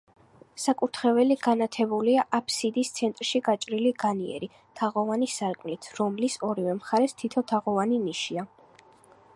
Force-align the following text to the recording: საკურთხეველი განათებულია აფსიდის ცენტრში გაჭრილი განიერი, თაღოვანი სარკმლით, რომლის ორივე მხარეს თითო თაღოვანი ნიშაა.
საკურთხეველი 0.61 1.35
განათებულია 1.47 2.23
აფსიდის 2.37 2.91
ცენტრში 2.99 3.41
გაჭრილი 3.49 3.91
განიერი, 4.05 4.49
თაღოვანი 4.81 5.29
სარკმლით, 5.35 5.91
რომლის 6.01 6.39
ორივე 6.51 6.77
მხარეს 6.81 7.17
თითო 7.23 7.45
თაღოვანი 7.53 8.03
ნიშაა. 8.09 8.51